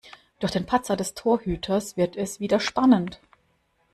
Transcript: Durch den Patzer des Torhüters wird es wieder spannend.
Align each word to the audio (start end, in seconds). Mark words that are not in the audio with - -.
Durch 0.39 0.51
den 0.51 0.65
Patzer 0.65 0.95
des 0.95 1.13
Torhüters 1.13 1.95
wird 1.95 2.15
es 2.15 2.39
wieder 2.39 2.59
spannend. 2.59 3.21